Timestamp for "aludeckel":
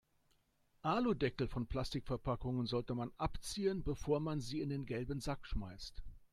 0.83-1.47